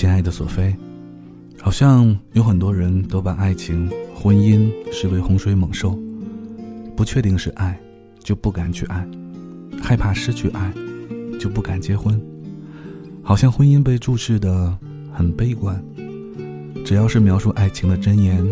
[0.00, 0.74] 亲爱的索菲，
[1.60, 5.94] 好像有很多人都把爱情、婚姻视为洪水猛兽，
[6.96, 7.78] 不确定是爱，
[8.18, 9.06] 就不敢去爱，
[9.78, 10.72] 害怕失去爱，
[11.38, 12.18] 就不敢结婚，
[13.22, 14.74] 好像婚姻被注视的
[15.12, 15.78] 很悲观。
[16.82, 18.42] 只要是描述爱情的箴言，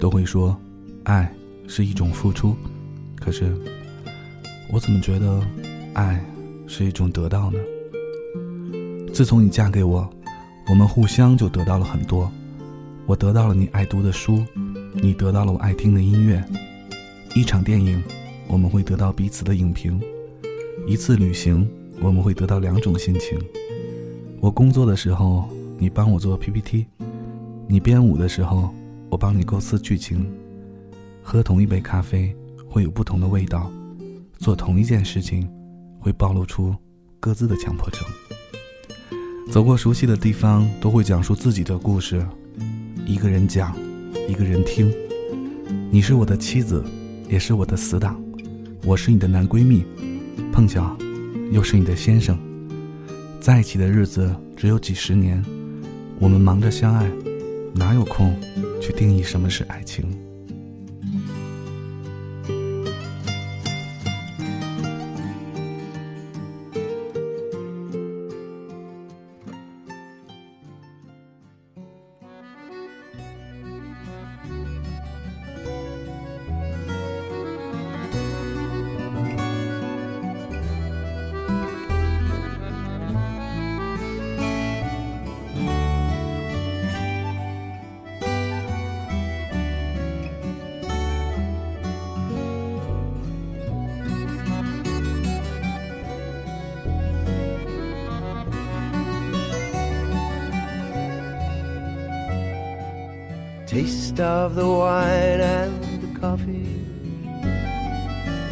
[0.00, 0.58] 都会说，
[1.02, 1.30] 爱
[1.68, 2.56] 是一种付出。
[3.16, 3.54] 可是，
[4.72, 5.42] 我怎么觉得，
[5.92, 6.24] 爱
[6.66, 7.58] 是一种得到呢？
[9.12, 10.08] 自从你嫁给我。
[10.66, 12.30] 我们互相就得到了很多，
[13.06, 14.42] 我得到了你爱读的书，
[14.94, 16.42] 你得到了我爱听的音乐。
[17.34, 18.02] 一场电影，
[18.48, 20.00] 我们会得到彼此的影评；
[20.86, 21.68] 一次旅行，
[22.00, 23.38] 我们会得到两种心情。
[24.40, 26.86] 我工作的时候，你帮我做 PPT；
[27.68, 28.72] 你编舞的时候，
[29.10, 30.26] 我帮你构思剧情。
[31.22, 32.34] 喝同一杯咖啡
[32.68, 33.70] 会有不同的味道，
[34.38, 35.46] 做同一件事情
[36.00, 36.74] 会暴露出
[37.20, 38.00] 各自的强迫症。
[39.50, 42.26] 走过熟悉的地方，都会讲述自己的故事。
[43.06, 43.76] 一个人讲，
[44.28, 44.92] 一个人听。
[45.90, 46.82] 你是我的妻子，
[47.28, 48.20] 也是我的死党。
[48.84, 49.84] 我是你的男闺蜜，
[50.52, 50.96] 碰巧
[51.52, 52.36] 又是你的先生。
[53.38, 55.40] 在一起的日子只有几十年，
[56.18, 57.08] 我们忙着相爱，
[57.74, 58.34] 哪有空
[58.80, 60.04] 去定义什么是爱情
[103.74, 106.78] ？taste of the wine and the coffee,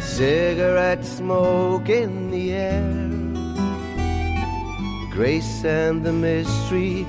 [0.01, 2.83] cigarette smoke in the air,
[5.11, 7.07] grace and the mystery,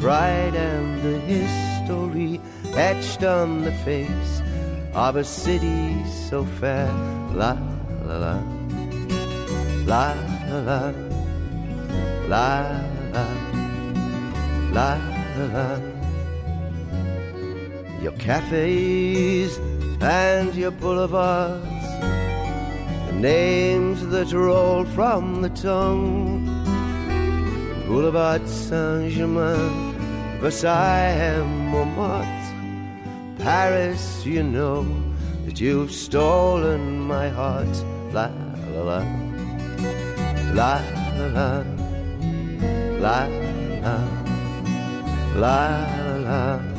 [0.00, 2.40] pride and the history
[2.74, 4.42] etched on the face
[4.94, 6.90] of a city so fair.
[7.32, 7.56] La
[8.04, 8.42] La la.
[9.86, 10.14] La,
[10.50, 10.92] la la.
[12.28, 12.48] La,
[13.12, 13.26] la
[14.74, 14.96] la,
[15.36, 15.91] la la
[18.02, 19.58] your cafes
[20.00, 21.64] and your boulevards,
[23.06, 26.42] the names that roll from the tongue.
[27.86, 29.94] Boulevard Saint Germain,
[30.40, 34.84] Versailles, Montmartre, Paris, you know
[35.44, 37.84] that you've stolen my heart.
[38.12, 38.30] La
[38.72, 39.00] la la,
[40.54, 40.80] la
[41.18, 41.64] la la,
[42.98, 43.26] la
[45.34, 45.56] la
[45.94, 46.71] la la.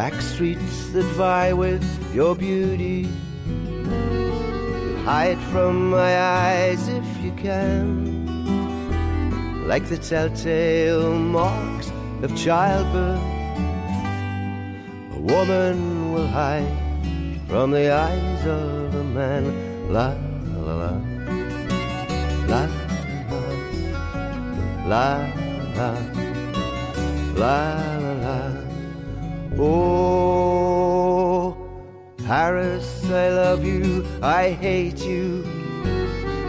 [0.00, 1.84] Back streets that vie with
[2.14, 3.06] your beauty.
[5.04, 7.84] Hide from my eyes if you can,
[9.68, 13.20] like the telltale marks of childbirth.
[15.18, 16.78] A woman will hide
[17.46, 19.44] from the eyes of a man.
[19.92, 20.14] La
[20.64, 20.92] la la,
[22.52, 22.62] la
[24.88, 25.04] la, la
[25.76, 25.90] la,
[27.36, 28.09] la la.
[29.62, 31.54] Oh,
[32.16, 35.44] Paris, I love you, I hate you.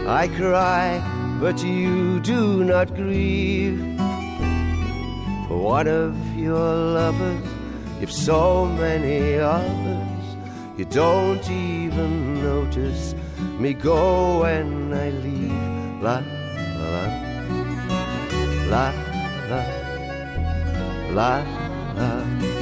[0.06, 0.98] I cry,
[1.38, 3.80] but you do not grieve.
[5.46, 7.46] For one of your lovers,
[8.00, 10.36] you've so many others,
[10.78, 13.14] you don't even notice
[13.58, 15.52] me go when I leave.
[16.00, 16.22] La
[16.78, 17.04] la
[18.70, 18.92] la
[19.50, 19.62] la
[21.12, 21.44] la
[21.94, 22.61] la.